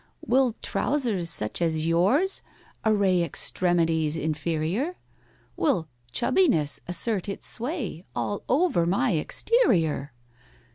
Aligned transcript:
"Will 0.25 0.53
trousers, 0.63 1.29
such 1.29 1.61
as 1.61 1.85
yours, 1.85 2.41
array 2.83 3.21
Extremities 3.21 4.15
inferior? 4.15 4.95
Will 5.55 5.89
chubbiness 6.11 6.79
assert 6.87 7.29
its 7.29 7.45
sway 7.45 8.03
All 8.15 8.41
over 8.49 8.87
my 8.87 9.11
exterior? 9.11 10.11